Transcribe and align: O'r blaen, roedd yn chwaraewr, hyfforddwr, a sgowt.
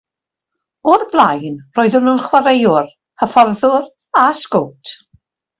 O'r 0.93 1.03
blaen, 1.11 1.59
roedd 1.79 1.97
yn 2.01 2.09
chwaraewr, 2.29 2.89
hyfforddwr, 3.25 3.89
a 4.23 4.25
sgowt. 4.45 4.99